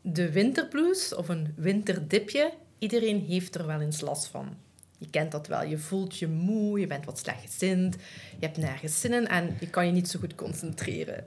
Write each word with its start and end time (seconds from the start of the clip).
De 0.00 0.32
winterblues 0.32 1.14
of 1.14 1.28
een 1.28 1.54
winterdipje, 1.56 2.52
iedereen 2.78 3.24
heeft 3.28 3.54
er 3.54 3.66
wel 3.66 3.80
eens 3.80 4.00
last 4.00 4.26
van. 4.26 4.56
Je 4.98 5.10
kent 5.10 5.32
dat 5.32 5.46
wel. 5.46 5.64
Je 5.64 5.78
voelt 5.78 6.18
je 6.18 6.28
moe, 6.28 6.80
je 6.80 6.86
bent 6.86 7.04
wat 7.04 7.18
slechtgezind, 7.18 7.96
je 8.38 8.46
hebt 8.46 8.56
nergens 8.56 9.00
zin 9.00 9.12
in 9.12 9.28
en 9.28 9.56
je 9.60 9.70
kan 9.70 9.86
je 9.86 9.92
niet 9.92 10.08
zo 10.08 10.18
goed 10.18 10.34
concentreren. 10.34 11.26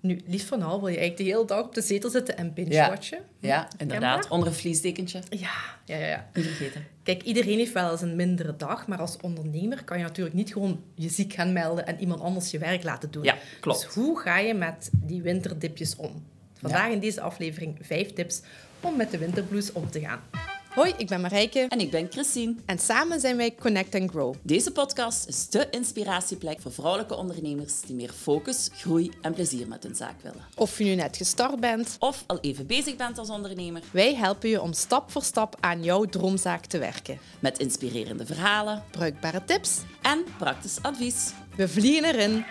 Nu, 0.00 0.20
liefst 0.26 0.46
van 0.46 0.62
al 0.62 0.80
wil 0.80 0.88
je 0.88 0.98
eigenlijk 0.98 1.16
de 1.16 1.36
hele 1.36 1.46
dag 1.46 1.64
op 1.64 1.74
de 1.74 1.80
zetel 1.80 2.10
zitten 2.10 2.36
en 2.36 2.54
binge-watchen. 2.54 3.18
Ja, 3.40 3.68
inderdaad. 3.76 4.28
Onder 4.28 4.48
een 4.48 4.54
vliesdekentje. 4.54 5.22
Ja, 5.30 5.52
ja, 5.84 5.96
ja, 5.96 6.06
ja. 6.06 6.30
Niet 6.34 6.44
vergeten. 6.44 6.86
Kijk, 7.02 7.22
iedereen 7.22 7.58
heeft 7.58 7.72
wel 7.72 7.90
eens 7.90 8.00
een 8.00 8.16
mindere 8.16 8.56
dag, 8.56 8.86
maar 8.86 8.98
als 8.98 9.16
ondernemer 9.20 9.84
kan 9.84 9.98
je 9.98 10.04
natuurlijk 10.04 10.36
niet 10.36 10.52
gewoon 10.52 10.82
je 10.94 11.08
ziek 11.08 11.32
gaan 11.32 11.52
melden 11.52 11.86
en 11.86 12.00
iemand 12.00 12.20
anders 12.20 12.50
je 12.50 12.58
werk 12.58 12.82
laten 12.82 13.10
doen. 13.10 13.24
Ja, 13.24 13.36
klopt. 13.60 13.82
Dus 13.82 13.94
hoe 13.94 14.18
ga 14.18 14.38
je 14.38 14.54
met 14.54 14.90
die 14.92 15.22
winterdipjes 15.22 15.96
om? 15.96 16.24
Vandaag 16.60 16.90
in 16.90 17.00
deze 17.00 17.20
aflevering 17.20 17.76
vijf 17.80 18.12
tips 18.12 18.40
om 18.80 18.96
met 18.96 19.10
de 19.10 19.18
winterblues 19.18 19.72
om 19.72 19.90
te 19.90 20.00
gaan. 20.00 20.20
Hoi, 20.68 20.94
ik 20.96 21.06
ben 21.06 21.20
Marijke 21.20 21.66
En 21.68 21.80
ik 21.80 21.90
ben 21.90 22.06
Christine. 22.10 22.54
en 22.66 22.78
samen 22.78 23.20
zijn 23.20 23.36
wij 23.36 23.54
Connect 23.54 23.94
and 23.94 24.10
Grow. 24.10 24.34
Deze 24.42 24.72
podcast 24.72 25.28
is 25.28 25.48
de 25.48 25.66
inspiratieplek 25.70 26.60
voor 26.60 26.72
vrouwelijke 26.72 27.16
ondernemers 27.16 27.80
die 27.80 27.94
meer 27.96 28.10
focus, 28.10 28.68
groei 28.72 29.10
en 29.20 29.34
plezier 29.34 29.68
met 29.68 29.82
hun 29.82 29.94
zaak 29.94 30.14
willen. 30.22 30.44
Of 30.54 30.78
je 30.78 30.84
nu 30.84 30.94
net 30.94 31.16
gestart 31.16 31.60
bent, 31.60 31.96
Of 31.98 32.24
al 32.26 32.40
even 32.40 32.66
bezig 32.66 32.96
bent 32.96 33.18
als 33.18 33.30
ondernemer 33.30 33.82
wij 33.90 34.14
helpen 34.14 34.48
je 34.48 34.62
om 34.62 34.72
stap 34.72 35.10
voor 35.10 35.22
stap 35.22 35.56
aan 35.60 35.82
jouw 35.82 36.04
droomzaak 36.04 36.66
te 36.66 36.78
werken. 36.78 37.18
met 37.40 37.58
inspirerende 37.58 38.26
verhalen 38.26 38.82
Bruikbare 38.90 39.44
tips, 39.44 39.78
en 40.02 40.24
praktisch 40.38 40.82
advies. 40.82 41.30
we 41.56 41.68
vliegen 41.68 42.04
erin. 42.04 42.44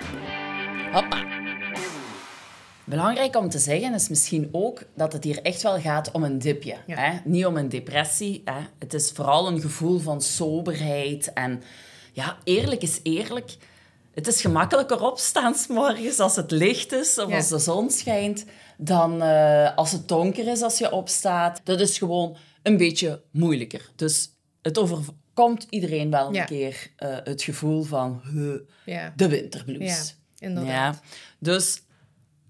Hoppa. 0.92 1.37
Belangrijk 2.88 3.36
om 3.36 3.50
te 3.50 3.60
zeggen 3.60 3.94
is 3.94 4.10
misschien 4.10 4.50
ook 4.52 4.82
dat 4.96 5.14
het 5.14 5.24
hier 5.24 5.42
echt 5.42 5.62
wel 5.62 5.80
gaat 5.80 6.12
om 6.12 6.24
een 6.24 6.40
dipje. 6.40 6.76
Ja. 6.86 6.96
Hè? 6.98 7.20
Niet 7.24 7.46
om 7.46 7.58
een 7.58 7.70
depressie. 7.70 8.42
Hè? 8.46 8.60
Het 8.80 8.94
is 8.94 9.12
vooral 9.12 9.48
een 9.48 9.62
gevoel 9.62 10.00
van 10.00 10.22
soberheid. 10.22 11.34
En 11.34 11.62
ja, 12.14 12.38
eerlijk 12.44 12.82
is 12.82 13.00
eerlijk. 13.04 13.58
Het 14.14 14.28
is 14.28 14.42
gemakkelijker 14.42 15.02
opstaan 15.02 15.56
's 15.56 15.68
morgens 15.68 16.20
als 16.20 16.36
het 16.36 16.52
licht 16.52 16.92
is 16.92 17.18
of 17.20 17.30
Ja. 17.30 17.36
als 17.36 17.48
de 17.48 17.60
zon 17.60 17.92
schijnt, 17.92 18.46
dan 18.78 19.22
eh, 19.22 19.76
als 19.78 19.92
het 19.92 20.08
donker 20.08 20.48
is 20.48 20.62
als 20.62 20.78
je 20.78 20.92
opstaat. 20.92 21.62
Dat 21.64 21.80
is 21.80 21.98
gewoon 21.98 22.38
een 22.64 22.78
beetje 22.78 23.22
moeilijker. 23.32 23.90
Dus 23.96 24.30
het 24.62 24.78
overkomt 24.78 25.66
iedereen 25.70 26.12
wel 26.12 26.28
een 26.28 26.34
Ja. 26.34 26.44
keer 26.46 26.92
eh, 26.96 27.16
het 27.24 27.42
gevoel 27.44 27.84
van 27.84 28.22
de 29.16 29.28
winterblues. 29.28 30.16
ja 30.40 30.48
inderdaad. 30.48 30.70
Ja, 30.96 31.00
dus 31.40 31.82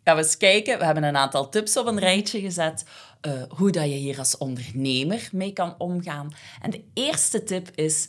gaan 0.08 0.16
we 0.16 0.24
eens 0.24 0.38
kijken. 0.38 0.78
We 0.80 0.86
hebben 0.86 1.04
een 1.04 1.18
aantal 1.18 1.50
tips 1.50 1.78
op 1.78 1.86
een 1.86 2.00
rijtje 2.00 2.40
gezet. 2.40 2.84
eh, 3.22 3.32
hoe 3.50 3.72
dat 3.72 3.84
je 3.84 3.90
hier 3.90 4.18
als 4.20 4.38
ondernemer 4.38 5.30
mee 5.32 5.54
kan 5.54 5.76
omgaan. 5.78 6.34
En 6.62 6.70
de 6.70 6.84
eerste 6.94 7.44
tip 7.44 7.70
is... 7.76 8.08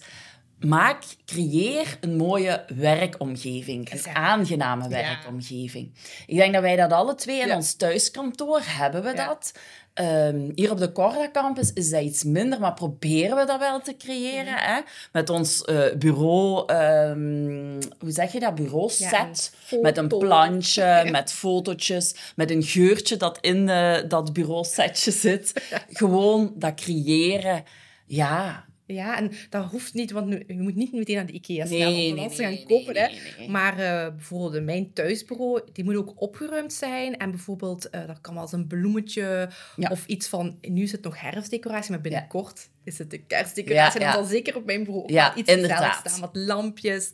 Maak, 0.60 1.02
creëer 1.26 1.96
een 2.00 2.16
mooie 2.16 2.64
werkomgeving. 2.76 3.92
Een 3.92 4.14
aangename 4.14 4.88
werkomgeving. 4.88 5.92
Ik 6.26 6.36
denk 6.36 6.52
dat 6.52 6.62
wij 6.62 6.76
dat 6.76 6.92
alle 6.92 7.14
twee 7.14 7.40
in 7.40 7.46
Ja. 7.46 7.54
ons 7.56 7.74
thuiskantoor 7.74 8.60
hebben 8.64 9.02
we 9.02 9.08
Ja. 9.14 9.26
dat. 9.26 9.52
Ehm, 9.94 10.50
hier 10.54 10.70
op 10.70 10.78
de 10.78 10.92
Corda 10.92 11.30
Campus 11.32 11.72
is 11.72 11.90
dat 11.90 12.02
iets 12.02 12.24
minder, 12.24 12.60
maar 12.60 12.74
proberen 12.74 13.36
we 13.36 13.44
dat 13.46 13.58
wel 13.58 13.80
te 13.80 13.96
creëren. 13.96 14.52
Mhm. 14.52 14.62
Hè? 14.64 14.80
Met 15.12 15.30
ons 15.30 15.64
eh, 15.64 15.94
bureau, 15.98 16.72
ehm, 16.72 17.77
hoe 18.08 18.16
zeg 18.16 18.32
je 18.32 18.40
dat, 18.40 18.54
bureauset. 18.54 19.52
een 19.70 19.80
met 19.80 19.96
een 19.96 20.08
plantje, 20.08 21.04
met 21.10 21.32
fotootjes, 21.32 22.14
met 22.36 22.50
een 22.50 22.62
geurtje 22.62 23.16
dat 23.16 23.38
in 23.40 23.68
eh, 23.68 23.96
dat 24.08 24.32
bureausetje 24.32 25.10
zit. 25.10 25.52
Gewoon 25.88 26.52
dat 26.54 26.74
creëren. 26.74 27.64
Ja, 28.06 28.64
Ja, 28.90 29.16
en 29.16 29.30
dat 29.50 29.64
hoeft 29.70 29.94
niet, 29.94 30.10
want 30.10 30.26
nu, 30.26 30.42
je 30.46 30.54
moet 30.60 30.74
niet 30.74 30.92
meteen 30.92 31.16
naar 31.16 31.26
de 31.26 31.32
IKEA 31.32 31.64
Nee, 31.64 31.86
om 31.86 31.92
nee, 31.92 32.12
nee, 32.12 32.30
gaan 32.30 32.58
kopen. 32.66 32.96
hè. 32.96 33.08
Maar 33.48 33.78
eh, 33.78 34.08
bijvoorbeeld 34.14 34.64
mijn 34.64 34.92
thuisbureau, 34.92 35.60
die 35.72 35.84
moet 35.84 35.96
ook 35.96 36.12
opgeruimd 36.16 36.72
zijn. 36.72 37.16
En 37.16 37.30
bijvoorbeeld, 37.30 37.90
eh 37.90 38.06
dat 38.06 38.20
kan 38.20 38.34
wel 38.34 38.42
eens 38.42 38.52
een 38.52 38.66
bloemetje 38.66 39.48
Ja. 39.76 39.88
of 39.90 40.06
iets 40.06 40.28
van... 40.28 40.58
Nu 40.60 40.82
is 40.82 40.92
het 40.92 41.02
nog 41.02 41.20
herfstdecoratie, 41.20 41.90
maar 41.90 42.00
binnenkort 42.00 42.68
is 42.84 42.98
het 42.98 43.10
de 43.10 43.18
kerstdecoratie. 43.18 44.00
Ja, 44.00 44.06
En 44.06 44.12
dan 44.12 44.22
zal 44.24 44.32
zeker 44.32 44.56
op 44.56 44.64
mijn 44.64 44.84
bureau 44.84 45.12
Ja, 45.12 45.34
iets 45.34 45.52
inderdaad. 45.52 45.76
gezelligs 45.78 45.98
staan. 46.08 46.20
Wat 46.20 46.36
lampjes, 46.36 47.10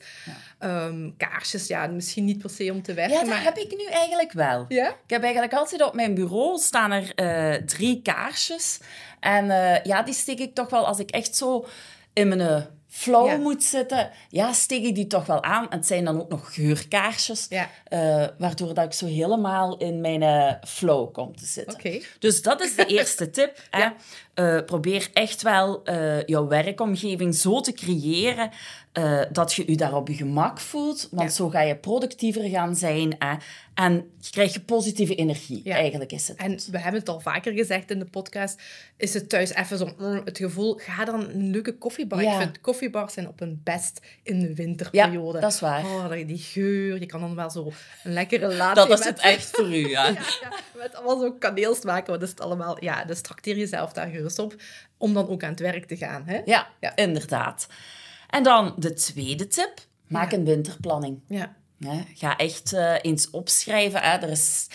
ehm, 0.59 1.11
kaarsjes. 1.17 1.67
Ja, 1.67 1.87
misschien 1.87 2.25
niet 2.25 2.39
per 2.39 2.51
se 2.51 2.73
om 2.73 2.83
te 2.83 2.95
werken, 2.95 3.15
ja 3.15 3.21
dat 3.21 3.29
maar... 3.29 3.43
heb 3.43 3.57
ik 3.57 3.77
nu 3.77 3.85
eigenlijk 3.85 4.33
wel. 4.33 4.65
Ja? 4.69 4.89
Ik 4.89 4.95
heb 5.11 5.23
eigenlijk 5.23 5.53
altijd 5.53 5.83
op 5.83 5.95
mijn 5.95 6.15
bureau 6.15 6.59
staan 6.59 6.91
er 6.91 7.15
eh, 7.15 7.63
drie 7.67 8.03
kaarsjes. 8.03 8.81
En 9.25 9.51
eh, 9.51 9.85
ja, 9.85 10.03
die 10.03 10.15
steek 10.15 10.39
ik 10.39 10.55
toch 10.55 10.71
wel 10.71 10.87
als 10.87 10.99
ik 10.99 11.11
echt 11.11 11.37
zo 11.37 11.67
in 12.13 12.29
mijn 12.29 12.41
eh, 12.41 12.63
flow 12.89 13.27
Ja. 13.27 13.37
moet 13.37 13.63
zitten. 13.65 14.11
Ja, 14.29 14.53
steek 14.53 14.85
ik 14.85 14.95
die 14.95 15.07
toch 15.07 15.27
wel 15.27 15.43
aan. 15.43 15.71
En 15.71 15.77
het 15.77 15.87
zijn 15.87 16.05
dan 16.05 16.21
ook 16.21 16.29
nog 16.29 16.55
geurkaarsjes. 16.55 17.47
Ja. 17.49 17.69
eh, 17.85 18.27
waardoor 18.39 18.75
dat 18.75 18.85
ik 18.85 18.93
zo 18.93 19.07
helemaal 19.07 19.77
in 19.77 20.01
mijn 20.01 20.59
flow 20.67 21.13
kom 21.13 21.37
te 21.37 21.47
zitten. 21.47 22.03
Dus 22.19 22.43
dat 22.43 22.61
is 22.63 22.75
de 22.77 22.87
eerste 22.97 23.31
tip. 23.31 23.61
Hè. 23.71 23.79
Ja. 24.35 24.61
Probeer 24.61 25.09
echt 25.13 25.43
wel 25.43 25.83
jouw 26.27 26.47
werkomgeving 26.49 27.35
zo 27.35 27.61
te 27.61 27.73
creëren 27.73 28.51
eh, 28.95 29.21
dat 29.33 29.53
je 29.53 29.63
je 29.71 29.77
daar 29.77 29.95
op 29.95 30.09
je 30.09 30.15
gemak 30.15 30.61
voelt. 30.61 31.09
Want 31.11 31.29
Ja. 31.31 31.35
zo 31.37 31.49
ga 31.49 31.61
je 31.61 31.77
productiever 31.77 32.43
gaan 32.49 32.77
zijn. 32.77 33.15
Hè. 33.19 33.35
En 33.75 33.93
je 34.21 34.31
krijgt 34.31 34.55
je 34.55 34.61
positieve 34.61 35.15
energie. 35.15 35.61
Ja. 35.65 35.75
Eigenlijk 35.75 36.13
is 36.13 36.29
het. 36.29 36.37
En 36.37 36.59
we 36.71 36.79
hebben 36.79 37.01
het 37.01 37.09
al 37.09 37.21
vaker 37.21 37.53
gezegd 37.53 37.91
in 37.91 37.99
de 37.99 38.05
podcast. 38.05 38.63
Is 38.97 39.15
het 39.15 39.29
thuis 39.29 39.55
even 39.55 39.79
zo 39.79 39.95
mm, 39.99 40.21
het 40.25 40.39
gevoel, 40.39 40.75
ga 40.83 41.05
dan 41.05 41.21
een 41.31 41.51
leuke 41.51 41.79
koffiebar. 41.79 42.23
Ja. 42.23 42.33
Ik 42.33 42.39
vind 42.39 42.61
koffiebars 42.61 43.13
zijn 43.13 43.29
op 43.29 43.39
hun 43.39 43.61
best 43.65 44.01
in 44.23 44.41
de 44.41 44.55
winterperiode. 44.55 45.37
Ja, 45.39 45.43
dat 45.45 45.53
is 45.53 45.61
waar. 45.61 45.85
Oh, 45.85 46.09
dat- 46.09 46.27
die 46.27 46.39
geur. 46.39 47.01
Je 47.01 47.07
kan 47.07 47.21
dan 47.21 47.35
wel 47.35 47.51
zo 47.51 47.73
een 48.05 48.13
lekkere 48.13 48.55
latte 48.57 48.75
Dat 48.87 48.91
is 48.99 49.05
met, 49.05 49.09
het 49.09 49.19
echt 49.21 49.51
voor 49.53 49.67
u. 49.69 49.89
Ja. 49.89 50.05
Ja, 50.15 50.21
ja, 50.41 50.53
met 50.77 50.95
allemaal 50.95 51.19
zo 51.21 51.33
kaneelsmaken. 51.33 52.07
Want 52.07 52.21
dat 52.21 52.29
is 52.29 52.35
het 52.35 52.41
allemaal... 52.41 52.77
Ja, 52.85 53.05
dus 53.05 53.21
trakteer 53.21 53.57
jezelf 53.57 53.93
daar 53.93 54.09
gerust 54.09 54.39
op. 54.39 54.55
Om 54.99 55.15
dan 55.15 55.29
ook 55.29 55.43
aan 55.43 55.51
het 55.51 55.61
werk 55.61 55.87
te 55.87 55.97
gaan. 55.97 56.23
Hè? 56.27 56.41
Ja, 56.45 56.69
Ja. 56.81 56.97
inderdaad. 56.97 57.67
En 58.35 58.43
dan 58.43 58.75
de 58.79 58.93
tweede 58.93 59.47
tip. 59.47 59.73
Maak 60.09 60.33
een 60.33 60.45
winterplanning. 60.45 61.21
Ja. 61.29 61.57
Ga 62.15 62.37
echt 62.37 62.73
eh, 62.73 62.95
eens 63.01 63.31
opschrijven. 63.31 64.01
Hè. 64.01 64.17
Er 64.17 64.31
is, 64.31 64.67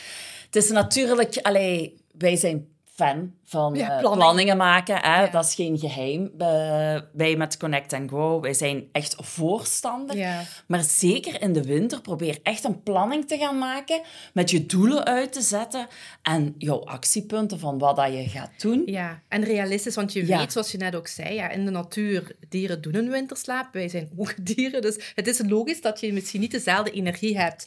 het 0.45 0.55
is 0.55 0.69
natuurlijk... 0.69 1.37
Allee, 1.37 2.05
wij 2.17 2.35
zijn 2.35 2.67
fan 2.99 3.33
van 3.45 3.75
Ja, 3.75 3.81
eh, 3.81 3.87
planning. 3.99 4.23
planningen 4.23 4.57
maken. 4.57 4.95
Hè. 4.95 5.21
Ja. 5.21 5.27
Dat 5.27 5.45
is 5.45 5.55
geen 5.55 5.77
geheim. 5.77 6.31
Eh, 6.37 7.01
wij 7.13 7.35
met 7.35 7.57
Connect 7.57 7.93
and 7.93 8.09
Grow, 8.09 8.41
wij 8.43 8.53
zijn 8.53 8.89
echt 8.91 9.15
voorstander. 9.19 10.17
Ja. 10.17 10.41
Maar 10.67 10.83
zeker 10.83 11.41
in 11.41 11.53
de 11.53 11.63
winter, 11.63 12.01
probeer 12.01 12.39
echt 12.43 12.63
een 12.63 12.83
planning 12.83 13.27
te 13.27 13.37
gaan 13.37 13.57
maken. 13.57 14.01
Met 14.33 14.49
je 14.49 14.65
doelen 14.65 15.05
uit 15.05 15.33
te 15.33 15.41
zetten. 15.41 15.87
En 16.21 16.55
jouw 16.57 16.83
actiepunten 16.85 17.59
van 17.59 17.77
wat 17.77 17.95
dat 17.95 18.13
je 18.13 18.29
gaat 18.29 18.51
doen. 18.61 18.81
Ja, 18.85 19.21
en 19.27 19.43
realistisch, 19.43 19.95
want 19.95 20.13
je 20.13 20.25
weet, 20.25 20.51
zoals 20.51 20.71
je 20.71 20.77
net 20.77 20.95
ook 20.95 21.07
zei, 21.07 21.33
ja, 21.33 21.49
in 21.49 21.65
de 21.65 21.71
natuur, 21.71 22.35
dieren 22.49 22.81
doen 22.81 22.95
een 22.95 23.09
winterslaap. 23.09 23.73
Wij 23.73 23.89
zijn 23.89 24.09
ook 24.17 24.33
dieren, 24.45 24.81
dus 24.81 25.11
het 25.15 25.27
is 25.27 25.41
logisch 25.47 25.81
dat 25.81 25.99
je 25.99 26.13
misschien 26.13 26.39
niet 26.39 26.51
dezelfde 26.51 26.91
energie 26.91 27.39
hebt 27.39 27.63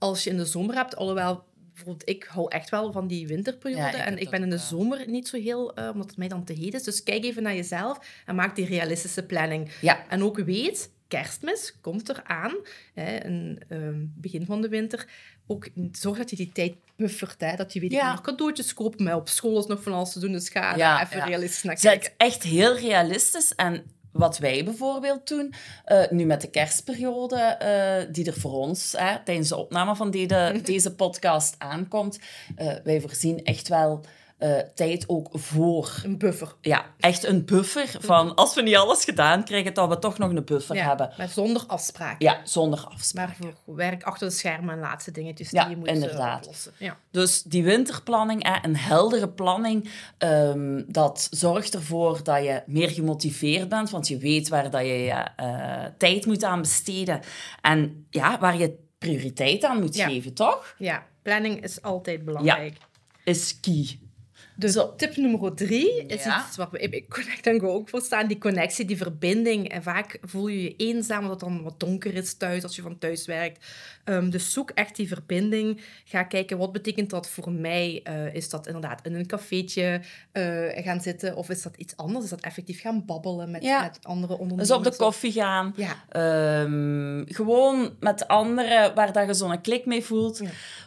als 0.00 0.24
je 0.24 0.30
in 0.30 0.36
de 0.36 0.44
zomer 0.44 0.74
hebt. 0.74 0.96
Alhoewel, 0.96 1.44
bijvoorbeeld, 1.84 2.08
ik 2.08 2.24
hou 2.24 2.48
echt 2.50 2.70
wel 2.70 2.92
van 2.92 3.06
die 3.06 3.26
winterperiode. 3.26 3.96
Ja, 3.96 4.02
ik 4.02 4.06
en 4.06 4.18
ik 4.18 4.30
ben 4.30 4.42
in 4.42 4.50
de 4.50 4.56
wel. 4.56 4.64
zomer 4.64 5.08
niet 5.08 5.28
zo 5.28 5.36
heel, 5.38 5.74
eh, 5.74 5.88
omdat 5.92 6.06
het 6.08 6.16
mij 6.16 6.28
dan 6.28 6.44
te 6.44 6.52
heet 6.52 6.74
is. 6.74 6.82
Dus 6.82 7.02
kijk 7.02 7.24
even 7.24 7.42
naar 7.42 7.54
jezelf 7.54 7.98
en 8.26 8.34
maak 8.34 8.56
die 8.56 8.66
realistische 8.66 9.22
planning. 9.22 9.70
ja. 9.80 10.04
En 10.08 10.22
ook 10.22 10.38
weet, 10.38 10.90
kerstmis 11.08 11.74
komt 11.80 12.08
eraan, 12.08 12.54
hè, 12.94 13.16
in 13.24 13.62
ehm, 13.68 13.98
begin 14.16 14.46
van 14.46 14.60
de 14.62 14.68
winter. 14.68 15.06
Ook 15.46 15.68
zorg 15.92 16.18
dat 16.18 16.30
je 16.30 16.36
die 16.36 16.52
tijd 16.52 16.74
buffert, 16.96 17.40
hè, 17.40 17.56
dat 17.56 17.72
je 17.72 17.80
weet, 17.80 17.92
Ja. 17.92 18.10
nog 18.10 18.20
cadeautjes 18.20 18.74
kopen, 18.74 19.04
maar 19.04 19.16
op 19.16 19.28
school 19.28 19.58
is 19.58 19.66
nog 19.66 19.82
van 19.82 19.92
alles 19.92 20.12
te 20.12 20.20
doen, 20.20 20.32
dus 20.32 20.48
ga 20.48 20.76
Ja, 20.76 21.02
even 21.02 21.16
ja. 21.16 21.24
realistisch 21.24 21.62
naar 21.62 21.78
Zet 21.78 21.90
kijken. 21.98 22.12
echt 22.16 22.42
heel 22.42 22.76
realistisch. 22.78 23.54
En 23.54 23.84
wat 24.12 24.38
wij 24.38 24.64
bijvoorbeeld 24.64 25.28
doen, 25.28 25.54
eh, 25.84 26.10
nu 26.10 26.24
met 26.24 26.40
de 26.40 26.50
kerstperiode, 26.50 27.36
eh, 27.36 28.12
die 28.12 28.26
er 28.26 28.40
voor 28.40 28.52
ons 28.52 28.94
hè, 28.98 29.24
tijdens 29.24 29.48
de 29.48 29.56
opname 29.56 29.96
van 29.96 30.10
deze, 30.10 30.60
deze 30.64 30.94
podcast 30.94 31.54
aankomt, 31.58 32.18
eh, 32.56 32.72
wij 32.84 33.00
voorzien 33.00 33.44
echt 33.44 33.68
wel 33.68 34.04
eh, 34.40 34.58
tijd 34.74 35.04
ook 35.08 35.28
voor. 35.32 36.00
Een 36.04 36.18
buffer. 36.18 36.54
Ja, 36.60 36.84
echt 36.98 37.24
een 37.24 37.44
buffer 37.44 37.90
van 38.00 38.34
als 38.34 38.54
we 38.54 38.62
niet 38.62 38.76
alles 38.76 39.04
gedaan 39.04 39.44
krijgen, 39.44 39.74
dat 39.74 39.88
we 39.88 39.98
toch 39.98 40.18
nog 40.18 40.30
een 40.30 40.44
buffer 40.44 40.76
Ja, 40.76 40.86
hebben. 40.88 41.10
maar 41.18 41.28
zonder 41.28 41.64
afspraken. 41.66 42.16
Ja, 42.26 42.40
zonder 42.44 42.84
afspraak. 42.84 43.38
Maar 43.38 43.52
voor 43.64 43.74
werk 43.74 44.02
achter 44.02 44.28
de 44.28 44.34
schermen 44.34 44.74
en 44.74 44.80
laatste 44.80 45.10
dingetjes 45.10 45.50
Ja, 45.50 45.62
die 45.62 45.70
je 45.70 45.76
moet 45.76 45.86
eh, 45.88 45.94
inderdaad. 45.94 46.42
oplossen. 46.44 46.72
Ja. 46.78 46.96
Dus 47.10 47.42
die 47.42 47.64
winterplanning, 47.64 48.58
een 48.62 48.76
heldere 48.76 49.28
planning, 49.28 49.90
ehm, 50.18 50.82
dat 50.86 51.28
zorgt 51.30 51.74
ervoor 51.74 52.22
dat 52.24 52.42
je 52.44 52.62
meer 52.66 52.90
gemotiveerd 52.90 53.68
bent, 53.68 53.90
want 53.90 54.08
je 54.08 54.18
weet 54.18 54.48
waar 54.48 54.70
dat 54.70 54.80
je 54.80 54.86
je 54.98 55.24
eh, 55.36 55.84
tijd 55.98 56.26
moet 56.26 56.44
aan 56.44 56.60
besteden 56.60 57.20
en 57.60 58.06
ja, 58.10 58.38
waar 58.38 58.56
je 58.58 58.78
prioriteit 58.98 59.64
aan 59.64 59.80
moet 59.80 59.96
geven, 59.96 60.34
toch? 60.34 60.74
ja, 60.78 61.06
planning 61.22 61.62
is 61.62 61.82
altijd 61.82 62.24
belangrijk. 62.24 62.76
Is 63.24 63.60
key. 63.60 63.98
Dus 64.56 64.72
Zo. 64.72 64.94
tip 64.96 65.16
nummer 65.16 65.54
drie 65.54 66.06
is 66.06 66.24
Ja. 66.24 66.46
iets 66.46 66.56
waar 66.56 66.68
we 66.70 66.88
bij 66.88 67.04
Connect 67.08 67.46
and 67.46 67.60
Go 67.60 67.66
ook 67.72 67.88
voor 67.88 68.00
staan. 68.00 68.26
Die 68.26 68.38
connectie, 68.38 68.84
die 68.84 68.96
verbinding. 68.96 69.68
En 69.68 69.82
vaak 69.82 70.18
voel 70.22 70.48
je 70.48 70.62
je 70.62 70.76
eenzaam, 70.76 71.22
omdat 71.22 71.40
het 71.40 71.48
dan 71.50 71.62
wat 71.62 71.80
donker 71.80 72.14
is 72.14 72.34
thuis, 72.34 72.62
als 72.62 72.76
je 72.76 72.82
van 72.82 72.98
thuis 72.98 73.26
werkt. 73.26 73.66
Ehm, 74.04 74.30
dus 74.30 74.52
zoek 74.52 74.70
echt 74.70 74.96
die 74.96 75.08
verbinding. 75.08 75.80
Ga 76.04 76.22
kijken, 76.22 76.58
wat 76.58 76.72
betekent 76.72 77.10
dat 77.10 77.28
voor 77.28 77.52
mij? 77.52 78.00
Eh, 78.04 78.34
is 78.34 78.48
dat 78.48 78.66
inderdaad 78.66 79.06
in 79.06 79.14
een 79.14 79.26
cafeetje 79.26 80.00
eh, 80.32 80.84
gaan 80.84 81.00
zitten? 81.00 81.36
Of 81.36 81.48
is 81.48 81.62
dat 81.62 81.76
iets 81.76 81.96
anders? 81.96 82.24
Is 82.24 82.30
dat 82.30 82.40
effectief 82.40 82.80
gaan 82.80 83.04
babbelen 83.06 83.50
met, 83.50 83.62
Ja. 83.62 83.82
met 83.82 83.98
andere 84.02 84.32
ondernemers? 84.32 84.68
Dus 84.68 84.76
op 84.76 84.84
de 84.84 84.96
koffie 84.96 85.32
gaan. 85.32 85.74
Ja. 85.76 85.94
Ehm, 86.08 87.22
gewoon 87.26 87.96
met 88.00 88.28
anderen 88.28 88.94
waar 88.94 89.12
dat 89.12 89.26
je 89.26 89.34
zo'n 89.34 89.60
klik 89.60 89.86
mee 89.86 90.04
voelt. 90.04 90.40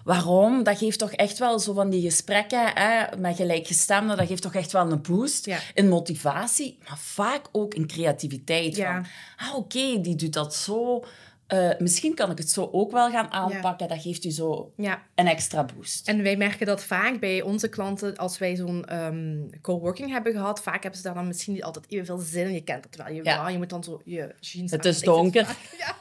Waarom? 0.04 0.64
Dat 0.64 0.78
geeft 0.78 1.00
toch 1.00 1.12
echt 1.12 1.38
wel 1.38 1.60
zo 1.60 1.74
van 1.74 1.90
die 1.90 2.02
gesprekken 2.02 2.72
hè, 2.74 3.18
met 3.18 3.38
gelijkgestemden. 3.64 4.18
Dat 4.18 4.28
geeft 4.28 4.42
toch 4.42 4.54
echt 4.56 4.72
wel 4.72 4.92
een 4.92 5.02
boost 5.02 5.46
Ja. 5.46 5.58
in 5.74 5.90
motivatie, 5.90 6.78
maar 6.88 6.98
vaak 6.98 7.46
ook 7.52 7.74
in 7.74 7.88
creativiteit. 7.88 8.76
Ja. 8.76 8.94
Van, 8.94 9.06
ah, 9.48 9.56
oké, 9.56 10.02
die 10.02 10.16
doet 10.16 10.34
dat 10.34 10.56
zo. 10.56 11.04
Eh, 11.48 11.70
misschien 11.80 12.16
kan 12.16 12.32
ik 12.32 12.38
het 12.38 12.50
zo 12.50 12.70
ook 12.72 12.92
wel 12.92 13.10
gaan 13.10 13.32
aanpakken. 13.32 13.88
Dat 13.88 14.02
geeft 14.02 14.26
u 14.26 14.30
zo 14.32 14.72
Ja, 14.78 15.04
een 15.16 15.28
extra 15.28 15.66
boost. 15.66 16.08
En 16.08 16.24
wij 16.24 16.38
merken 16.38 16.66
dat 16.66 16.84
vaak 16.84 17.20
bij 17.20 17.42
onze 17.42 17.68
klanten, 17.70 18.16
als 18.18 18.38
wij 18.38 18.56
zo'n 18.56 18.86
ehm, 18.86 19.38
coworking 19.62 20.12
hebben 20.12 20.32
gehad, 20.34 20.62
vaak 20.62 20.82
hebben 20.82 21.00
ze 21.02 21.06
daar 21.06 21.14
dan 21.16 21.28
misschien 21.28 21.54
niet 21.54 21.64
altijd 21.64 21.86
evenveel 21.92 22.18
zin 22.18 22.48
in. 22.48 22.54
Je 22.54 22.62
kent 22.64 22.84
het 22.84 22.96
wel. 22.96 23.08
Je, 23.10 23.24
Ja. 23.24 23.48
je 23.50 23.58
moet 23.58 23.70
dan 23.70 23.84
zo 23.84 24.02
je 24.06 24.36
jeans 24.40 24.72
Het 24.72 24.86
aan, 24.86 24.92
is 24.92 25.00
donker. 25.00 25.56
Ja, 25.80 25.96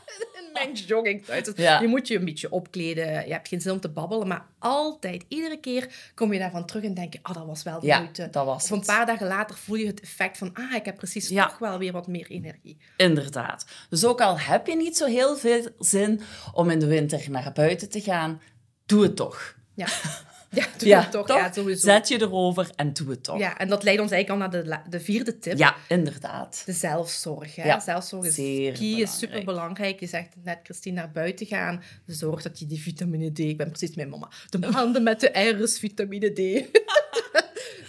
jogging. 0.87 1.25
Dus 1.44 1.52
Ja. 1.56 1.81
Je 1.81 1.87
moet 1.87 2.08
je 2.08 2.16
een 2.19 2.25
beetje 2.25 2.50
opkleden. 2.50 3.06
Je 3.26 3.32
hebt 3.32 3.49
geen 3.49 3.60
zin 3.60 3.72
om 3.72 3.81
te 3.81 3.88
babbelen. 3.88 4.26
Maar 4.28 4.46
altijd, 4.58 5.25
iedere 5.28 5.56
keer 5.60 5.94
kom 6.14 6.32
je 6.32 6.38
daarvan 6.38 6.66
terug 6.66 6.84
en 6.84 6.94
denk 6.94 7.12
je, 7.12 7.19
ah, 7.22 7.34
dat 7.34 7.46
was 7.46 7.62
wel 7.62 7.81
de 7.81 7.87
Ja, 7.87 7.99
moeite. 8.00 8.28
dat 8.31 8.44
was 8.44 8.64
Of 8.64 8.70
een 8.70 8.84
paar 8.84 9.06
dagen 9.06 9.26
later 9.26 9.56
voel 9.56 9.76
je 9.76 9.87
het 9.87 10.00
effect 10.00 10.38
van, 10.38 10.50
ah, 10.54 10.75
ik 10.75 10.84
heb 10.84 10.96
precies 10.96 11.28
Ja. 11.28 11.46
toch 11.46 11.58
wel 11.58 11.78
weer 11.78 11.93
wat 11.93 12.06
meer 12.06 12.26
energie. 12.31 12.76
Inderdaad. 12.96 13.66
Dus 13.88 14.04
ook 14.04 14.20
al 14.20 14.38
heb 14.38 14.66
je 14.66 14.76
niet 14.76 14.96
zo 14.96 15.06
heel 15.06 15.37
veel 15.37 15.66
zin 15.78 16.20
om 16.55 16.70
in 16.70 16.78
de 16.78 16.87
winter 16.87 17.31
naar 17.31 17.52
buiten 17.52 17.88
te 17.88 18.00
gaan, 18.00 18.40
doe 18.87 19.02
het 19.02 19.16
toch. 19.16 19.55
Ja, 19.75 19.87
ja, 20.52 20.66
doe 20.78 20.88
Ja, 20.88 21.00
het 21.00 21.10
toch. 21.10 21.26
toch? 21.26 21.37
Ja, 21.37 21.52
sowieso. 21.52 21.87
Zet 21.87 22.08
je 22.08 22.20
erover 22.20 22.70
en 22.76 22.93
doe 22.93 23.10
het 23.10 23.22
toch. 23.25 23.38
Ja, 23.38 23.58
en 23.58 23.69
dat 23.69 23.82
leidt 23.82 24.00
ons 24.00 24.10
eigenlijk 24.10 24.43
al 24.43 24.49
naar 24.50 24.64
de, 24.64 24.90
de 24.90 25.00
vierde 25.00 25.38
tip. 25.38 25.58
Ja, 25.58 25.75
inderdaad. 25.88 26.62
De 26.66 26.72
zelfzorg. 26.72 27.54
Hè? 27.56 27.64
Ja, 27.64 27.81
zelfzorg 27.81 28.26
is 28.26 28.34
zeer 28.34 28.72
key, 28.72 28.82
is 28.87 28.93
belangrijk. 28.94 29.08
super 29.08 29.44
belangrijk. 29.44 30.00
Je 30.00 30.06
zegt 30.06 30.28
net, 30.44 30.58
Christine, 30.62 30.94
naar 30.96 31.10
buiten 31.10 31.46
gaan. 31.46 31.82
Zorg 32.06 32.43
dat 32.43 32.58
je 32.58 32.66
die 32.66 32.81
vitamine 32.81 33.32
D... 33.32 33.38
Ik 33.38 33.56
ben 33.56 33.69
precies 33.69 33.96
mijn 33.96 34.08
mama. 34.08 34.28
De 34.50 34.58
maanden 34.58 35.02
met 35.02 35.20
de 35.20 35.28
R's 35.60 35.78
vitamine 35.78 36.32
D. 36.32 36.38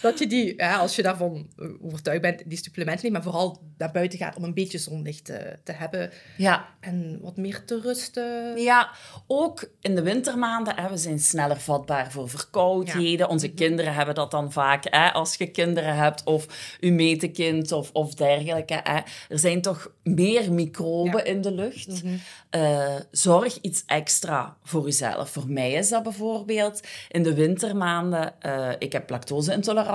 dat 0.03 0.19
je 0.19 0.27
die, 0.27 0.53
ja, 0.57 0.77
als 0.77 0.95
je 0.95 1.01
daarvan 1.03 1.47
eh, 1.57 1.67
overtuigd 1.81 2.21
bent, 2.21 2.41
die 2.45 2.57
supplementen 2.57 3.01
neemt. 3.03 3.13
Maar 3.23 3.33
vooral 3.33 3.61
naar 3.77 3.91
buiten 3.91 4.19
gaat 4.19 4.35
om 4.37 4.43
een 4.43 4.53
beetje 4.53 4.77
zonlicht 4.77 5.25
te, 5.25 5.59
te 5.63 5.71
hebben. 5.71 6.11
Ja. 6.37 6.65
En 6.79 7.19
wat 7.21 7.37
meer 7.37 7.65
te 7.65 7.79
rusten. 7.81 8.57
ja, 8.61 8.89
ook 9.27 9.69
in 9.81 9.95
de 9.95 10.01
wintermaanden, 10.01 10.75
hè, 10.75 10.89
we 10.89 10.97
zijn 10.97 11.19
sneller 11.19 11.59
vatbaar 11.59 12.11
voor 12.11 12.29
verkoudheden. 12.29 13.29
Onze 13.29 13.49
kinderen 13.53 13.93
hebben 13.93 14.15
dat 14.15 14.31
dan 14.31 14.51
vaak, 14.51 14.83
hè, 14.89 15.11
als 15.11 15.35
je 15.35 15.47
kinderen 15.47 15.95
hebt, 15.95 16.23
of 16.23 16.75
je 16.79 16.91
metekind 16.91 17.71
of, 17.71 17.89
of 17.93 18.13
dergelijke. 18.13 18.79
Hè. 18.83 18.99
Er 19.29 19.39
zijn 19.39 19.61
toch 19.61 19.91
meer 20.03 20.51
microben 20.53 21.17
Ja. 21.17 21.23
in 21.23 21.41
de 21.41 21.51
lucht. 21.51 22.01
Eh, 22.49 22.95
zorg 23.11 23.57
iets 23.61 23.83
extra 23.85 24.57
voor 24.63 24.85
jezelf. 24.85 25.29
Voor 25.29 25.47
mij 25.47 25.71
is 25.71 25.89
dat 25.89 26.03
bijvoorbeeld 26.03 26.81
in 27.09 27.23
de 27.23 27.33
wintermaanden. 27.33 28.41
eh, 28.41 28.69
ik 28.79 28.91
heb 28.91 29.09
lactose-intolerantie 29.09 29.91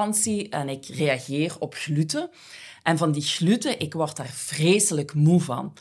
en 0.51 0.69
ik 0.69 0.87
reageer 0.87 1.57
op 1.59 1.75
gluten. 1.75 2.31
En 2.83 2.99
van 2.99 3.13
die 3.13 3.23
gluten, 3.23 3.81
ik 3.81 3.95
word 3.95 4.17
daar 4.17 4.31
vreselijk 4.33 5.15
moe 5.15 5.41
van. 5.41 5.73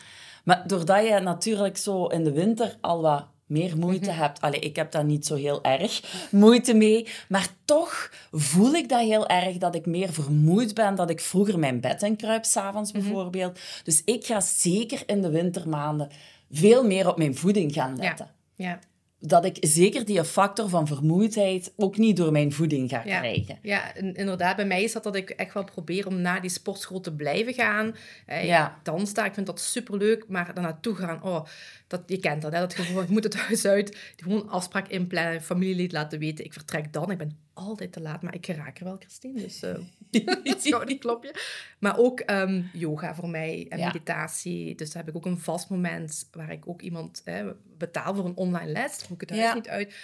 Maar 0.44 0.68
doordat 0.68 1.08
je 1.08 1.20
natuurlijk 1.20 1.78
zo 1.78 2.06
in 2.06 2.24
de 2.24 2.32
winter 2.32 2.78
al 2.82 3.02
wat 3.02 3.26
meer 3.46 3.78
moeite 3.78 4.12
hebt. 4.12 4.42
Allee, 4.42 4.60
ik 4.60 4.76
heb 4.76 4.92
daar 4.92 5.06
niet 5.06 5.26
zo 5.26 5.36
heel 5.36 5.64
erg 5.64 6.28
moeite 6.32 6.74
mee. 6.74 7.08
Maar 7.30 7.48
toch 7.66 8.12
voel 8.32 8.74
ik 8.74 8.90
dat 8.90 9.00
heel 9.00 9.28
erg, 9.28 9.58
dat 9.58 9.76
ik 9.76 9.86
meer 9.86 10.14
vermoeid 10.14 10.74
ben, 10.74 10.96
dat 10.96 11.10
ik 11.10 11.20
vroeger 11.20 11.60
mijn 11.60 11.80
bed 11.80 12.04
in 12.04 12.16
kruip, 12.16 12.46
s'avonds 12.46 12.92
bijvoorbeeld. 12.92 13.60
Dus 13.84 14.02
ik 14.06 14.26
ga 14.26 14.40
zeker 14.40 15.04
in 15.06 15.22
de 15.22 15.30
wintermaanden 15.30 16.10
veel 16.52 16.84
meer 16.84 17.10
op 17.10 17.18
mijn 17.18 17.36
voeding 17.36 17.74
gaan 17.74 17.98
letten. 17.98 18.32
Ja, 18.56 18.80
Dat 19.20 19.46
ik 19.46 19.58
zeker 19.60 20.06
die 20.06 20.24
factor 20.24 20.70
van 20.70 20.88
vermoeidheid 20.88 21.74
ook 21.76 21.98
niet 21.98 22.18
door 22.18 22.32
mijn 22.32 22.54
voeding 22.54 22.90
ga 22.90 23.02
Ja. 23.06 23.20
krijgen. 23.20 23.60
ja 23.62 23.96
inderdaad. 23.96 24.56
Bij 24.56 24.66
mij 24.66 24.84
is 24.84 24.92
dat 24.94 25.04
dat 25.04 25.16
ik 25.16 25.30
echt 25.30 25.54
wel 25.54 25.64
probeer 25.64 26.08
om 26.08 26.22
na 26.22 26.40
die 26.40 26.50
sportschool 26.50 27.00
te 27.00 27.14
blijven 27.16 27.54
gaan. 27.54 27.96
Eh, 28.26 28.46
Ja. 28.46 28.80
Dan 28.84 29.08
sta 29.08 29.26
ik 29.26 29.34
vind 29.34 29.46
dat 29.46 29.60
superleuk, 29.60 30.26
maar 30.28 30.54
daar 30.54 30.64
naartoe 30.64 30.96
gaan, 30.96 31.24
oh, 31.24 31.46
dat, 31.88 32.02
je 32.06 32.18
kent 32.18 32.42
dat, 32.42 32.52
hè? 32.54 32.60
dat 32.60 32.76
gevoel, 32.76 33.02
ik 33.02 33.10
moet 33.10 33.24
het 33.24 33.36
huis 33.36 33.66
uit, 33.66 33.98
gewoon 34.16 34.50
afspraak 34.50 34.88
inplannen, 34.88 35.42
familielid 35.42 35.92
laten 35.92 36.20
weten, 36.20 36.46
ik 36.46 36.54
vertrek 36.54 36.94
dan, 36.94 37.12
ik 37.12 37.18
ben 37.18 37.38
altijd 37.58 37.92
te 37.92 38.02
laat, 38.02 38.22
maar 38.22 38.34
ik 38.36 38.46
raak 38.48 38.78
er 38.80 38.84
wel, 38.84 38.96
Christine, 39.00 39.42
dus 39.42 39.62
uh, 39.64 40.54
schouder 40.58 40.98
klopje. 40.98 41.36
Maar 41.80 41.98
ook 41.98 42.20
ehm, 42.20 42.62
yoga 42.74 43.16
voor 43.16 43.30
mij 43.30 43.66
en 43.70 43.78
Ja. 43.78 43.86
meditatie, 43.86 44.76
dus 44.76 44.92
daar 44.92 45.04
heb 45.04 45.12
ik 45.16 45.18
ook 45.18 45.26
een 45.26 45.40
vast 45.40 45.70
moment 45.70 46.28
waar 46.32 46.52
ik 46.52 46.68
ook 46.68 46.82
iemand 46.82 47.22
eh, 47.24 47.46
betaal 47.78 48.16
voor 48.16 48.26
een 48.26 48.36
online 48.36 48.72
les, 48.72 49.02
hoef 49.02 49.10
ik 49.12 49.20
het 49.22 49.30
huis 49.30 49.44
Ja. 49.44 49.54
niet 49.54 49.68
uit. 49.70 49.96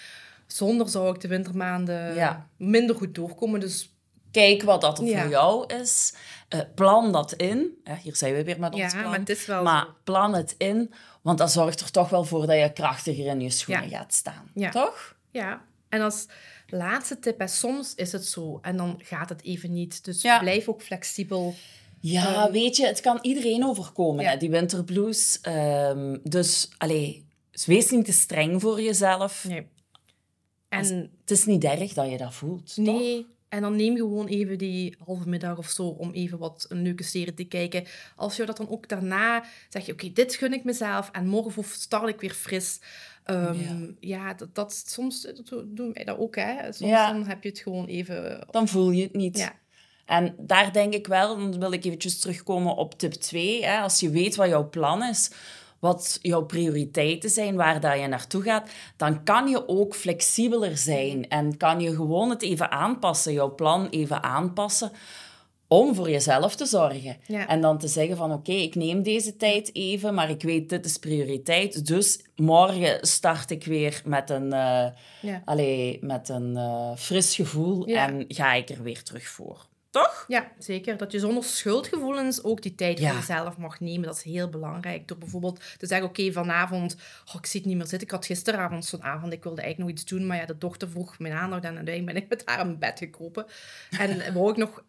Zonder 0.47 0.89
zou 0.89 1.15
ik 1.15 1.21
de 1.21 1.27
wintermaanden 1.27 2.15
Ja. 2.15 2.49
minder 2.57 2.95
goed 2.95 3.15
doorkomen, 3.15 3.59
dus 3.59 3.87
Kijk 4.31 4.63
wat 4.63 4.81
dat 4.81 4.99
er 4.99 5.07
voor 5.19 5.29
jou 5.29 5.73
is. 5.73 6.15
Eh, 6.47 6.59
plan 6.75 7.11
dat 7.11 7.33
in. 7.33 7.77
Hier 8.01 8.15
zijn 8.15 8.33
we 8.33 8.43
weer 8.43 8.59
met 8.59 8.73
ons 8.73 8.81
ja, 8.93 8.99
plan. 8.99 9.09
maar 9.09 9.19
het 9.19 9.29
is 9.29 9.45
wel 9.45 9.63
Maar 9.63 9.87
plan 10.03 10.33
het 10.33 10.55
in, 10.57 10.93
want 11.21 11.37
dat 11.37 11.51
zorgt 11.51 11.79
er 11.81 11.91
toch 11.91 12.09
wel 12.09 12.23
voor 12.23 12.45
dat 12.47 12.59
je 12.59 12.73
krachtiger 12.73 13.25
in 13.25 13.41
je 13.41 13.49
schoenen 13.49 13.89
gaat 13.89 14.13
staan. 14.13 14.51
Toch? 14.71 15.15
Ja, 15.31 15.61
en 15.89 16.01
als 16.01 16.27
laatste 16.73 17.19
tip, 17.19 17.39
hè, 17.39 17.47
soms 17.47 17.95
is 17.95 18.11
het 18.11 18.25
zo 18.25 18.59
en 18.61 18.77
dan 18.77 18.99
gaat 19.03 19.29
het 19.29 19.43
even 19.43 19.71
niet. 19.73 20.03
Dus 20.05 20.21
Ja. 20.21 20.39
blijf 20.39 20.67
ook 20.67 20.81
flexibel. 20.81 21.55
Ja, 21.99 22.43
Ehm, 22.43 22.51
weet 22.51 22.75
je, 22.75 22.85
het 22.85 23.01
kan 23.01 23.19
iedereen 23.21 23.65
overkomen, 23.65 24.23
Ja. 24.23 24.29
hè, 24.31 24.37
die 24.37 24.49
winterblues. 24.49 25.39
Ehm, 25.41 26.17
dus, 26.23 26.69
allee, 26.77 27.25
wees 27.65 27.89
niet 27.89 28.05
te 28.05 28.11
streng 28.11 28.61
voor 28.61 28.81
jezelf. 28.81 29.45
Nee. 29.47 29.67
En 30.69 30.79
Als- 30.79 30.89
Het 30.89 31.31
is 31.31 31.45
niet 31.45 31.63
erg 31.63 31.93
dat 31.93 32.09
je 32.09 32.17
dat 32.17 32.33
voelt, 32.33 32.75
toch? 32.75 32.85
nee, 32.85 33.25
en 33.49 33.61
dan 33.61 33.75
neem 33.75 33.95
gewoon 33.95 34.27
even 34.27 34.57
die 34.57 34.95
halve 35.05 35.29
middag 35.29 35.57
of 35.57 35.69
zo 35.69 35.83
om 35.87 36.11
even 36.11 36.37
wat 36.37 36.65
een 36.69 36.81
leuke 36.81 37.03
serie 37.03 37.33
te 37.33 37.43
kijken. 37.43 37.85
Als 38.15 38.35
je 38.35 38.45
dat 38.45 38.57
dan 38.57 38.69
ook 38.69 38.87
daarna 38.89 39.43
zeg 39.69 39.85
je, 39.85 39.91
oké, 39.91 40.11
dit 40.13 40.35
gun 40.35 40.53
ik 40.53 40.63
mezelf 40.63 41.09
en 41.11 41.27
morgen 41.27 41.63
start 41.63 42.07
ik 42.09 42.21
weer 42.21 42.33
fris. 42.33 42.79
Ehm, 43.23 43.91
ja, 43.99 44.33
dat, 44.33 44.55
dat 44.55 44.83
soms 44.87 45.21
dat 45.21 45.63
doen 45.65 45.93
wij 45.93 46.03
dat 46.03 46.17
ook, 46.17 46.35
hè. 46.35 46.73
Soms 46.73 46.91
Ja. 46.91 47.11
dan 47.11 47.25
heb 47.27 47.43
je 47.43 47.49
het 47.49 47.59
gewoon 47.59 47.85
even... 47.85 48.47
Dan 48.51 48.67
voel 48.67 48.91
je 48.91 49.03
het 49.03 49.13
niet. 49.13 49.37
Ja. 49.37 49.53
En 50.05 50.35
daar 50.37 50.73
denk 50.73 50.93
ik 50.93 51.07
wel, 51.07 51.37
dan 51.37 51.59
wil 51.59 51.71
ik 51.71 51.85
eventjes 51.85 52.19
terugkomen 52.19 52.75
op 52.75 52.99
tip 52.99 53.13
2. 53.13 53.65
Hè, 53.65 53.79
als 53.79 53.99
je 53.99 54.09
weet 54.09 54.35
wat 54.35 54.47
jouw 54.47 54.69
plan 54.69 55.03
is, 55.03 55.31
wat 55.79 56.19
jouw 56.21 56.45
prioriteiten 56.45 57.29
zijn, 57.29 57.55
waar 57.55 57.79
dat 57.79 57.99
je 57.99 58.07
naartoe 58.07 58.41
gaat, 58.41 58.69
dan 58.97 59.23
kan 59.23 59.47
je 59.47 59.67
ook 59.67 59.95
flexibeler 59.95 60.77
zijn 60.77 61.29
en 61.29 61.57
kan 61.57 61.79
je 61.79 61.95
gewoon 61.95 62.29
het 62.29 62.41
even 62.41 62.71
aanpassen, 62.71 63.33
jouw 63.33 63.55
plan 63.55 63.87
even 63.89 64.23
aanpassen, 64.23 64.91
om 65.73 65.95
voor 65.95 66.09
jezelf 66.09 66.55
te 66.55 66.65
zorgen. 66.65 67.17
Ja. 67.27 67.47
En 67.47 67.61
dan 67.61 67.77
te 67.77 67.87
zeggen 67.87 68.17
van 68.17 68.31
oké, 68.33 68.51
ik 68.51 68.75
neem 68.75 69.03
deze 69.03 69.35
tijd 69.35 69.69
even, 69.75 70.13
maar 70.13 70.29
ik 70.29 70.41
weet 70.41 70.69
dit 70.69 70.85
is 70.85 70.97
prioriteit, 70.97 71.87
dus 71.87 72.19
morgen 72.35 73.07
start 73.07 73.51
ik 73.51 73.65
weer 73.65 74.01
met 74.05 74.29
een, 74.29 74.53
eh, 74.53 74.87
Ja. 75.21 75.41
allee, 75.45 75.97
met 76.01 76.29
een 76.29 76.57
eh, 76.57 76.91
fris 76.95 77.35
gevoel 77.35 77.89
Ja. 77.89 78.07
en 78.07 78.25
ga 78.27 78.53
ik 78.53 78.69
er 78.69 78.83
weer 78.83 79.03
terug 79.03 79.27
voor. 79.27 79.65
Toch? 79.89 80.25
Ja, 80.27 80.51
zeker. 80.59 80.97
Dat 80.97 81.11
je 81.11 81.19
zonder 81.19 81.43
schuldgevoelens 81.43 82.43
ook 82.43 82.61
die 82.61 82.75
tijd 82.75 82.99
voor 82.99 83.15
jezelf 83.15 83.57
mag 83.57 83.79
nemen. 83.79 84.01
Dat 84.07 84.15
is 84.15 84.23
heel 84.23 84.49
belangrijk. 84.49 85.07
Door 85.07 85.17
bijvoorbeeld 85.17 85.59
te 85.77 85.87
zeggen, 85.87 86.07
oké, 86.07 86.31
vanavond... 86.31 86.95
Oh, 87.29 87.35
ik 87.39 87.45
zie 87.45 87.59
het 87.59 87.69
niet 87.69 87.77
meer 87.77 87.87
zitten. 87.87 88.07
Ik 88.07 88.13
had 88.13 88.25
gisteravond 88.25 88.85
zo'n 88.85 89.03
avond, 89.03 89.33
ik 89.33 89.43
wilde 89.43 89.61
eigenlijk 89.61 89.91
nog 89.91 89.99
iets 90.01 90.11
doen. 90.11 90.27
Maar 90.27 90.37
ja, 90.37 90.45
de 90.45 90.57
dochter 90.57 90.89
vroeg 90.89 91.19
mijn 91.19 91.33
aandacht 91.33 91.63
en 91.63 91.75
uiteindelijk 91.75 92.13
ben 92.13 92.23
ik 92.23 92.29
met 92.29 92.41
haar 92.45 92.65
in 92.67 92.79
bed 92.79 92.99
gekropen. 92.99 93.45
En 93.99 94.23
wou 94.33 94.49
ik 94.51 94.57
nog 94.57 94.83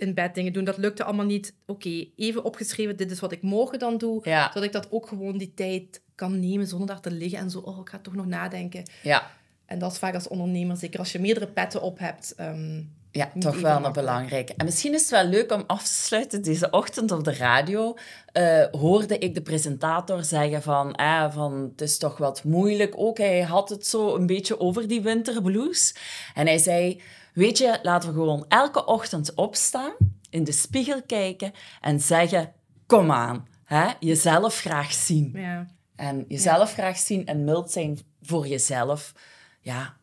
in 0.00 0.14
bed 0.14 0.34
dingen 0.34 0.52
doen. 0.52 0.64
Dat 0.64 0.76
lukte 0.76 1.04
allemaal 1.04 1.26
niet. 1.26 1.54
Oké, 1.66 2.06
even 2.16 2.44
opgeschreven, 2.44 2.96
dit 2.96 3.10
is 3.10 3.20
wat 3.20 3.32
ik 3.32 3.42
morgen 3.42 3.78
dan 3.78 3.98
doe. 3.98 4.20
Ja. 4.22 4.46
Zodat 4.46 4.62
ik 4.62 4.72
dat 4.72 4.86
ook 4.90 5.08
gewoon 5.08 5.38
die 5.38 5.54
tijd 5.54 6.02
kan 6.14 6.40
nemen 6.40 6.66
zonder 6.66 6.86
daar 6.86 7.00
te 7.00 7.10
liggen. 7.10 7.38
En 7.38 7.50
zo, 7.50 7.58
oh, 7.58 7.78
ik 7.78 7.88
ga 7.88 7.98
toch 7.98 8.14
nog 8.14 8.26
nadenken. 8.26 8.82
Ja, 9.02 9.30
En 9.66 9.78
dat 9.78 9.92
is 9.92 9.98
vaak 9.98 10.14
als 10.14 10.28
ondernemer, 10.28 10.76
zeker 10.76 10.98
als 10.98 11.12
je 11.12 11.18
meerdere 11.18 11.46
petten 11.46 11.82
op 11.82 11.98
hebt... 11.98 12.34
ehm, 12.34 12.82
ja 13.12 13.30
toch 13.38 13.60
wel 13.60 13.84
een 13.84 13.92
belangrijke. 13.92 14.54
En 14.56 14.64
misschien 14.64 14.94
is 14.94 15.00
het 15.00 15.10
wel 15.10 15.24
leuk 15.24 15.52
om 15.52 15.64
af 15.66 15.82
te 15.82 15.92
sluiten. 15.92 16.42
Deze 16.42 16.70
ochtend 16.70 17.10
op 17.10 17.24
de 17.24 17.34
radio 17.34 17.96
eh, 18.32 18.64
hoorde 18.70 19.18
ik 19.18 19.34
de 19.34 19.42
presentator 19.42 20.24
zeggen 20.24 20.62
van, 20.62 20.94
eh, 20.94 21.32
van 21.32 21.70
het 21.72 21.80
is 21.80 21.98
toch 21.98 22.16
wat 22.16 22.44
moeilijk. 22.44 22.94
Ook 22.96 23.18
hij 23.18 23.40
had 23.40 23.68
het 23.68 23.86
zo 23.86 24.14
een 24.14 24.26
beetje 24.26 24.60
over 24.60 24.88
die 24.88 25.00
winterblues. 25.00 25.94
En 26.34 26.46
hij 26.46 26.58
zei, 26.58 27.00
Weet 27.34 27.58
je, 27.58 27.78
laten 27.82 28.08
we 28.08 28.14
gewoon 28.14 28.44
elke 28.48 28.84
ochtend 28.84 29.34
opstaan, 29.34 29.92
in 30.30 30.44
de 30.44 30.52
spiegel 30.52 31.02
kijken 31.02 31.52
en 31.80 32.00
zeggen: 32.00 32.52
Kom 32.86 33.10
aan, 33.10 33.48
hè? 33.64 33.90
jezelf 34.00 34.58
graag 34.58 34.92
zien. 34.92 35.30
Ja. 35.34 35.66
En 35.96 36.24
jezelf 36.28 36.72
graag 36.72 36.98
zien 36.98 37.26
en 37.26 37.44
mild 37.44 37.70
zijn 37.70 37.98
voor 38.22 38.46
jezelf, 38.46 39.12
ja, 39.60 39.96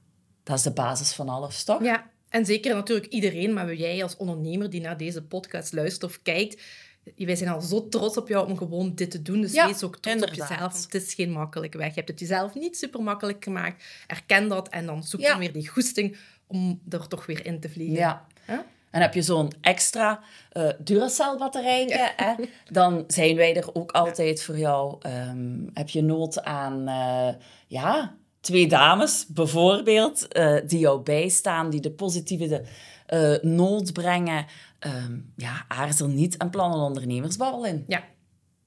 dat 0.44 0.58
is 0.58 0.64
de 0.64 0.72
basis 0.74 1.14
van 1.14 1.30
alles, 1.30 1.64
toch? 1.64 1.84
ja, 1.84 2.10
en 2.30 2.46
zeker 2.46 2.76
natuurlijk 2.76 3.08
iedereen, 3.08 3.54
maar 3.54 3.74
jij 3.76 4.04
als 4.04 4.18
ondernemer 4.18 4.70
die 4.70 4.82
naar 4.82 4.98
deze 4.98 5.24
podcast 5.24 5.74
luistert 5.74 6.04
of 6.04 6.22
kijkt, 6.22 6.62
wij 7.16 7.36
zijn 7.36 7.50
al 7.50 7.62
zo 7.62 7.88
trots 7.90 8.18
op 8.18 8.28
jou 8.28 8.50
om 8.50 8.58
gewoon 8.58 8.96
dit 8.96 9.12
te 9.12 9.22
doen. 9.22 9.42
Dus 9.42 9.54
Ja, 9.54 9.66
wees 9.68 9.84
ook 9.84 9.98
trots 9.98 10.22
op 10.24 10.30
jezelf. 10.30 10.60
want 10.60 10.88
Het 10.92 10.94
is 11.04 11.14
geen 11.14 11.32
makkelijke 11.32 11.78
weg. 11.78 11.88
Je 11.88 11.94
hebt 11.94 12.08
het 12.10 12.20
jezelf 12.20 12.54
niet 12.54 12.78
super 12.78 13.02
makkelijk 13.04 13.44
gemaakt. 13.44 13.84
Erken 14.08 14.48
dat 14.48 14.70
en 14.70 14.86
dan 14.86 15.04
zoek 15.04 15.20
Ja. 15.22 15.30
dan 15.30 15.40
weer 15.40 15.54
die 15.54 15.68
goesting 15.68 16.18
om 16.48 16.82
er 16.90 17.08
toch 17.08 17.26
weer 17.26 17.46
in 17.46 17.60
te 17.60 17.70
vliegen. 17.70 17.98
Ja. 17.98 18.26
Huh? 18.46 18.60
En 18.90 19.02
heb 19.02 19.14
je 19.14 19.22
zo'n 19.22 19.52
extra 19.62 20.20
eh 20.52 20.70
Duracell-batterijtje, 20.80 22.14
hè, 22.16 22.34
dan 22.80 23.04
zijn 23.08 23.36
wij 23.36 23.56
er 23.56 23.76
ook 23.76 23.92
altijd 23.92 24.44
voor 24.44 24.58
jou. 24.58 24.98
Ehm, 25.02 25.60
heb 25.74 25.90
je 25.90 26.02
nood 26.02 26.44
aan 26.44 26.88
eh, 26.88 27.34
ja, 27.68 28.18
twee 28.40 28.68
dames, 28.68 29.26
bijvoorbeeld, 29.28 30.28
eh, 30.28 30.58
die 30.66 30.80
jou 30.80 31.02
bijstaan, 31.02 31.70
die 31.70 31.82
de 31.82 31.92
positieve 31.92 32.48
de, 33.08 33.40
nood 33.42 33.94
brengen. 33.94 34.46
Ehm, 34.80 35.20
ja, 35.36 35.66
aarzel 35.68 36.08
niet 36.08 36.38
en 36.38 36.50
plan 36.50 36.74
een 36.74 36.80
ondernemersbabbel 36.80 37.66
in. 37.66 37.84
Ja, 37.88 38.04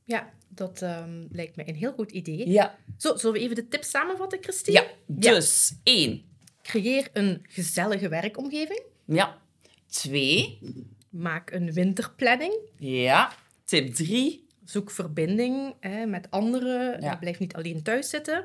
ja 0.05 0.31
dat 0.49 0.83
ehm, 0.83 1.27
lijkt 1.31 1.57
me 1.57 1.69
een 1.69 1.75
heel 1.75 1.93
goed 1.93 2.11
idee. 2.11 2.49
Ja. 2.49 2.79
Zo, 2.97 3.17
zullen 3.17 3.35
we 3.35 3.43
even 3.43 3.55
de 3.55 3.69
tips 3.69 3.91
samenvatten, 3.91 4.39
Christine? 4.43 4.81
ja, 4.81 4.87
dus 5.07 5.75
één. 5.83 6.30
Creëer 6.63 7.09
een 7.13 7.45
gezellige 7.49 8.09
werkomgeving. 8.09 8.83
Ja. 9.05 9.39
Twee. 9.87 10.59
Maak 11.09 11.51
een 11.51 11.73
winterplanning. 11.73 12.55
Ja. 12.79 13.33
Tip 13.65 13.95
drie. 13.95 14.49
Zoek 14.65 14.91
verbinding 14.91 15.75
hè, 15.81 16.07
met 16.07 16.31
anderen. 16.31 17.01
Ja. 17.01 17.17
Blijf 17.17 17.39
niet 17.39 17.55
alleen 17.55 17.83
thuis 17.83 18.11
zitten. 18.11 18.45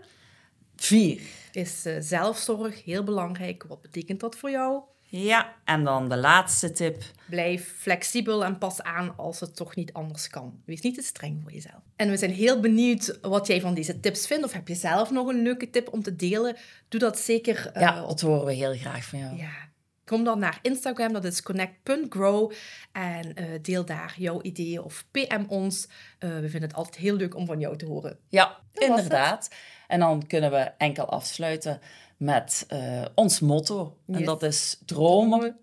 Vier. 0.75 1.21
Is 1.51 1.85
eh, 1.85 1.95
zelfzorg 1.99 2.83
heel 2.83 3.03
belangrijk. 3.03 3.63
Wat 3.63 3.81
betekent 3.81 4.19
dat 4.19 4.37
voor 4.37 4.49
jou? 4.49 4.83
Ja. 5.07 5.55
En 5.63 5.83
dan 5.83 6.09
de 6.09 6.17
laatste 6.17 6.71
tip. 6.71 7.03
Blijf 7.29 7.73
flexibel 7.77 8.45
en 8.45 8.57
pas 8.57 8.81
aan 8.81 9.17
als 9.17 9.39
het 9.39 9.55
toch 9.55 9.75
niet 9.75 9.93
anders 9.93 10.27
kan. 10.27 10.61
Wees 10.65 10.81
niet 10.81 10.95
te 10.95 11.01
streng 11.01 11.39
voor 11.41 11.51
jezelf. 11.51 11.81
En 11.95 12.09
we 12.09 12.17
zijn 12.17 12.31
heel 12.31 12.59
benieuwd 12.59 13.19
wat 13.21 13.47
jij 13.47 13.61
van 13.61 13.73
deze 13.73 13.99
tips 13.99 14.27
vindt. 14.27 14.45
Of 14.45 14.53
heb 14.53 14.67
je 14.67 14.75
zelf 14.75 15.11
nog 15.11 15.27
een 15.27 15.41
leuke 15.41 15.69
tip 15.69 15.93
om 15.93 16.03
te 16.03 16.15
delen? 16.15 16.55
Doe 16.89 16.99
dat 16.99 17.19
zeker 17.19 17.71
eh, 17.73 17.81
Ja, 17.81 18.01
op 18.01 18.07
dat 18.07 18.21
horen 18.21 18.45
we 18.45 18.53
heel 18.53 18.75
graag 18.75 19.05
van 19.05 19.19
jou. 19.19 19.37
Ja. 19.37 19.73
Kom 20.05 20.23
dan 20.23 20.39
naar 20.39 20.59
Instagram, 20.61 21.13
dat 21.13 21.23
is 21.23 21.41
connect.grow. 21.41 22.51
En 22.91 23.35
eh, 23.35 23.45
deel 23.61 23.85
daar 23.85 24.15
jouw 24.17 24.41
ideeën 24.41 24.81
of 24.81 25.05
PM 25.11 25.43
ons. 25.47 25.87
Eh, 26.19 26.29
we 26.29 26.49
vinden 26.49 26.69
het 26.69 26.73
altijd 26.73 26.95
heel 26.95 27.15
leuk 27.15 27.35
om 27.35 27.45
van 27.45 27.59
jou 27.59 27.77
te 27.77 27.85
horen. 27.85 28.19
Ja, 28.29 28.59
inderdaad. 28.73 29.49
En 29.87 29.99
dan 29.99 30.27
kunnen 30.27 30.51
we 30.51 30.71
enkel 30.77 31.05
afsluiten 31.05 31.79
met 32.17 32.65
eh, 32.67 33.05
ons 33.15 33.39
motto. 33.39 33.97
En 34.07 34.23
dat 34.23 34.43
is 34.43 34.81
dromen, 34.85 35.57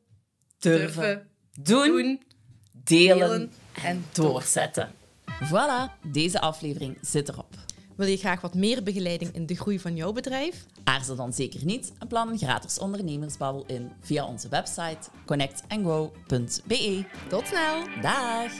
durven, 0.58 1.28
doen, 1.60 2.22
delen 2.84 3.52
en 3.82 4.04
doorzetten. 4.12 4.90
Voilà, 5.44 6.00
deze 6.02 6.40
aflevering 6.40 6.98
zit 7.00 7.28
erop. 7.28 7.54
Wil 7.96 8.06
je 8.06 8.16
graag 8.16 8.40
wat 8.40 8.54
meer 8.54 8.82
begeleiding 8.82 9.34
in 9.34 9.46
de 9.46 9.54
groei 9.54 9.80
van 9.80 9.96
jouw 9.96 10.12
bedrijf? 10.12 10.66
Aarzel 10.84 11.16
dan 11.16 11.32
zeker 11.32 11.64
niet 11.64 11.92
en 11.98 12.06
plan 12.06 12.28
een 12.28 12.38
gratis 12.38 12.78
ondernemersbabbel 12.78 13.64
in 13.66 13.90
via 14.00 14.26
onze 14.26 14.48
website 14.48 15.08
connectandgrow.be. 15.26 17.04
Tot 17.28 17.46
snel! 17.46 17.84
Dag! 18.00 18.52